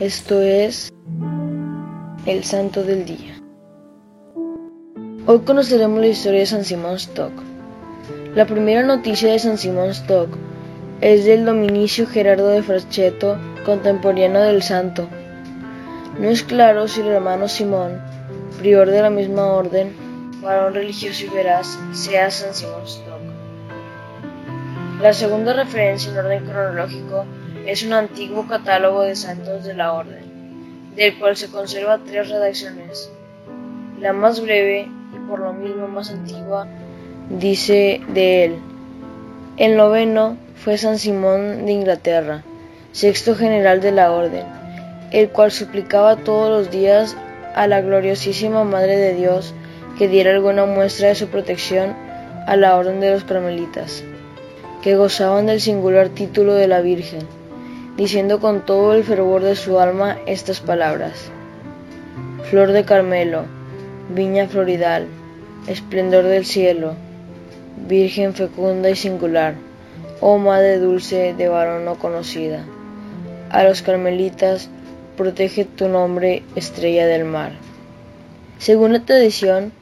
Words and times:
Esto 0.00 0.40
es 0.40 0.92
el 2.24 2.44
Santo 2.44 2.84
del 2.84 3.04
Día. 3.04 3.34
Hoy 5.26 5.40
conoceremos 5.40 5.98
la 5.98 6.06
historia 6.06 6.38
de 6.38 6.46
San 6.46 6.64
Simón 6.64 6.94
Stock. 6.94 7.32
La 8.36 8.46
primera 8.46 8.84
noticia 8.84 9.32
de 9.32 9.40
San 9.40 9.58
Simón 9.58 9.88
Stock 9.88 10.28
es 11.00 11.24
del 11.24 11.44
dominicio 11.44 12.06
Gerardo 12.06 12.46
de 12.46 12.62
Franchetto, 12.62 13.38
contemporáneo 13.64 14.40
del 14.42 14.62
santo. 14.62 15.08
No 16.20 16.28
es 16.28 16.44
claro 16.44 16.86
si 16.86 17.00
el 17.00 17.08
hermano 17.08 17.48
Simón, 17.48 18.00
prior 18.60 18.88
de 18.88 19.02
la 19.02 19.10
misma 19.10 19.46
orden, 19.46 19.96
varón 20.40 20.74
religioso 20.74 21.26
y 21.26 21.30
veraz, 21.30 21.76
sea 21.92 22.30
San 22.30 22.54
Simón 22.54 22.84
Stock. 22.84 23.18
La 25.02 25.12
segunda 25.12 25.54
referencia 25.54 26.12
en 26.12 26.18
orden 26.18 26.44
cronológico 26.46 27.24
es 27.68 27.82
un 27.82 27.92
antiguo 27.92 28.46
catálogo 28.48 29.02
de 29.02 29.14
santos 29.14 29.62
de 29.62 29.74
la 29.74 29.92
orden, 29.92 30.94
del 30.96 31.18
cual 31.18 31.36
se 31.36 31.50
conserva 31.50 31.98
tres 31.98 32.30
redacciones. 32.30 33.10
La 34.00 34.14
más 34.14 34.40
breve, 34.40 34.88
y 35.14 35.28
por 35.28 35.40
lo 35.40 35.52
mismo 35.52 35.86
más 35.86 36.10
antigua, 36.10 36.66
dice 37.28 38.00
de 38.08 38.46
él, 38.46 38.56
el 39.58 39.76
noveno 39.76 40.38
fue 40.56 40.78
San 40.78 40.98
Simón 40.98 41.66
de 41.66 41.72
Inglaterra, 41.72 42.42
sexto 42.92 43.36
general 43.36 43.82
de 43.82 43.92
la 43.92 44.12
orden, 44.12 44.46
el 45.12 45.28
cual 45.28 45.52
suplicaba 45.52 46.16
todos 46.16 46.48
los 46.48 46.70
días 46.70 47.18
a 47.54 47.66
la 47.66 47.82
gloriosísima 47.82 48.64
Madre 48.64 48.96
de 48.96 49.12
Dios 49.12 49.52
que 49.98 50.08
diera 50.08 50.30
alguna 50.30 50.64
muestra 50.64 51.08
de 51.08 51.16
su 51.16 51.26
protección 51.26 51.94
a 52.46 52.56
la 52.56 52.76
orden 52.76 53.00
de 53.00 53.10
los 53.10 53.24
carmelitas 53.24 54.02
que 54.82 54.96
gozaban 54.96 55.44
del 55.44 55.60
singular 55.60 56.08
título 56.08 56.54
de 56.54 56.68
la 56.68 56.80
Virgen, 56.80 57.26
diciendo 57.98 58.38
con 58.38 58.64
todo 58.64 58.94
el 58.94 59.02
fervor 59.02 59.42
de 59.42 59.56
su 59.56 59.80
alma 59.80 60.18
estas 60.24 60.60
palabras. 60.60 61.32
Flor 62.48 62.70
de 62.70 62.84
Carmelo, 62.84 63.42
viña 64.14 64.46
floridal, 64.46 65.08
esplendor 65.66 66.22
del 66.24 66.46
cielo, 66.46 66.94
Virgen 67.88 68.34
fecunda 68.34 68.88
y 68.88 68.94
singular, 68.94 69.54
oh 70.20 70.38
Madre 70.38 70.78
dulce 70.78 71.34
de 71.34 71.48
varón 71.48 71.84
no 71.84 71.96
conocida. 71.96 72.64
A 73.50 73.64
los 73.64 73.82
carmelitas 73.82 74.70
protege 75.16 75.64
tu 75.64 75.88
nombre, 75.88 76.44
estrella 76.54 77.04
del 77.04 77.24
mar. 77.24 77.50
Según 78.58 78.92
la 78.92 79.00
tradición, 79.00 79.72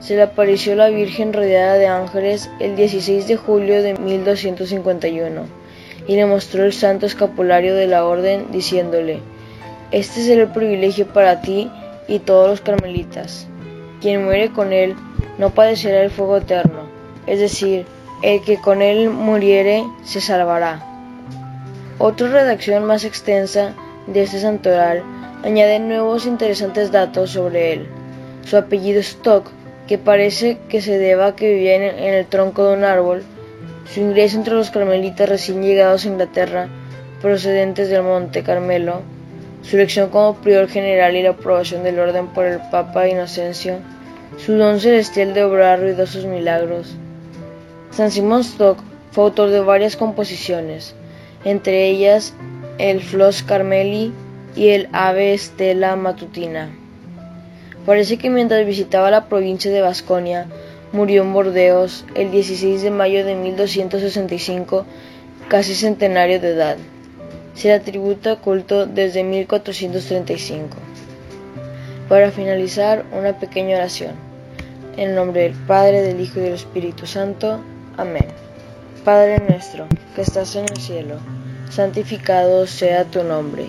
se 0.00 0.16
le 0.16 0.22
apareció 0.22 0.74
la 0.74 0.90
Virgen 0.90 1.32
rodeada 1.32 1.76
de 1.76 1.86
ángeles 1.86 2.50
el 2.60 2.76
16 2.76 3.28
de 3.28 3.36
julio 3.36 3.82
de 3.82 3.94
1251 3.94 5.61
y 6.06 6.16
le 6.16 6.26
mostró 6.26 6.64
el 6.64 6.72
santo 6.72 7.06
escapulario 7.06 7.74
de 7.74 7.86
la 7.86 8.04
orden 8.04 8.46
diciéndole, 8.50 9.20
Este 9.90 10.22
será 10.22 10.42
el 10.42 10.48
privilegio 10.48 11.06
para 11.06 11.40
ti 11.40 11.70
y 12.08 12.18
todos 12.18 12.48
los 12.48 12.60
carmelitas. 12.60 13.46
Quien 14.00 14.24
muere 14.24 14.50
con 14.50 14.72
él 14.72 14.96
no 15.38 15.50
padecerá 15.50 16.02
el 16.02 16.10
fuego 16.10 16.38
eterno, 16.38 16.80
es 17.26 17.38
decir, 17.38 17.86
el 18.22 18.42
que 18.42 18.56
con 18.56 18.82
él 18.82 19.10
muriere 19.10 19.84
se 20.04 20.20
salvará. 20.20 20.84
Otra 21.98 22.28
redacción 22.28 22.84
más 22.84 23.04
extensa 23.04 23.74
de 24.06 24.22
este 24.22 24.40
santoral 24.40 25.02
añade 25.44 25.78
nuevos 25.78 26.26
interesantes 26.26 26.90
datos 26.90 27.30
sobre 27.30 27.72
él. 27.74 27.88
Su 28.44 28.56
apellido 28.56 29.00
Stock 29.00 29.50
que 29.86 29.98
parece 29.98 30.58
que 30.68 30.80
se 30.80 30.98
deba 30.98 31.26
a 31.26 31.36
que 31.36 31.52
vivía 31.52 31.74
en 31.74 32.14
el 32.14 32.26
tronco 32.26 32.64
de 32.64 32.74
un 32.74 32.84
árbol, 32.84 33.24
su 33.92 34.00
ingreso 34.00 34.38
entre 34.38 34.54
los 34.54 34.70
carmelitas 34.70 35.28
recién 35.28 35.62
llegados 35.62 36.04
a 36.04 36.08
Inglaterra, 36.08 36.68
procedentes 37.20 37.90
del 37.90 38.02
Monte 38.02 38.42
Carmelo, 38.42 39.02
su 39.62 39.76
elección 39.76 40.08
como 40.08 40.36
prior 40.36 40.68
general 40.68 41.14
y 41.14 41.22
la 41.22 41.30
aprobación 41.30 41.84
del 41.84 41.98
orden 41.98 42.28
por 42.28 42.46
el 42.46 42.58
Papa 42.70 43.08
Inocencio, 43.08 43.76
su 44.38 44.54
don 44.54 44.80
celestial 44.80 45.34
de 45.34 45.44
obrar 45.44 45.80
ruidosos 45.80 46.24
milagros. 46.24 46.94
San 47.90 48.10
Simón 48.10 48.40
Stock 48.40 48.78
fue 49.10 49.24
autor 49.24 49.50
de 49.50 49.60
varias 49.60 49.96
composiciones, 49.96 50.94
entre 51.44 51.88
ellas 51.88 52.32
el 52.78 53.02
Flos 53.02 53.42
Carmeli 53.42 54.12
y 54.56 54.68
el 54.68 54.88
Ave 54.92 55.36
Stella 55.36 55.96
Matutina. 55.96 56.70
Parece 57.84 58.16
que 58.16 58.30
mientras 58.30 58.64
visitaba 58.64 59.10
la 59.10 59.26
provincia 59.26 59.70
de 59.70 59.82
Vasconia, 59.82 60.46
murió 60.92 61.22
en 61.22 61.32
Bordeos 61.32 62.04
el 62.14 62.30
16 62.30 62.82
de 62.82 62.90
mayo 62.90 63.24
de 63.24 63.34
1265, 63.34 64.86
casi 65.48 65.74
centenario 65.74 66.40
de 66.40 66.50
edad. 66.50 66.76
Se 67.54 67.68
le 67.68 67.74
atributa 67.74 68.36
culto 68.36 68.86
desde 68.86 69.24
1435. 69.24 70.76
Para 72.08 72.30
finalizar, 72.30 73.04
una 73.12 73.38
pequeña 73.38 73.76
oración. 73.76 74.12
En 74.96 75.14
nombre 75.14 75.42
del 75.42 75.54
Padre, 75.54 76.02
del 76.02 76.20
Hijo 76.20 76.40
y 76.40 76.42
del 76.42 76.54
Espíritu 76.54 77.06
Santo. 77.06 77.60
Amén. 77.96 78.26
Padre 79.04 79.42
nuestro, 79.48 79.86
que 80.14 80.22
estás 80.22 80.54
en 80.56 80.64
el 80.64 80.76
cielo, 80.76 81.16
santificado 81.70 82.66
sea 82.66 83.04
tu 83.04 83.24
nombre. 83.24 83.66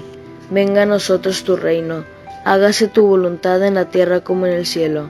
Venga 0.50 0.84
a 0.84 0.86
nosotros 0.86 1.44
tu 1.44 1.56
reino 1.56 2.04
hágase 2.44 2.90
tu 2.90 3.08
voluntad 3.08 3.64
en 3.64 3.76
la 3.76 3.86
tierra 3.86 4.22
como 4.22 4.46
en 4.46 4.54
el 4.54 4.66
cielo. 4.66 5.10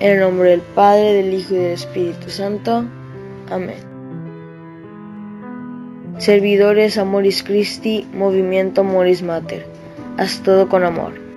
En 0.00 0.12
el 0.12 0.20
nombre 0.20 0.50
del 0.50 0.60
Padre, 0.60 1.12
del 1.14 1.34
Hijo 1.34 1.54
y 1.54 1.58
del 1.58 1.72
Espíritu 1.72 2.30
Santo. 2.30 2.84
Amén. 3.50 3.76
Servidores 6.18 6.98
Amoris 6.98 7.42
Christi, 7.42 8.06
Movimiento 8.12 8.82
Amoris 8.82 9.22
Mater. 9.22 9.66
Haz 10.18 10.40
todo 10.42 10.68
con 10.68 10.84
amor. 10.84 11.31